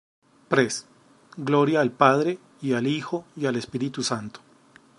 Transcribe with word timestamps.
Pres.: 0.49 0.87
Gloria 1.37 1.79
al 1.79 1.91
Padre, 1.91 2.39
y 2.59 2.73
al 2.73 2.87
Hijo, 2.87 3.23
y 3.35 3.45
al 3.45 3.55
Espíritu 3.55 4.01
Santo; 4.01 4.39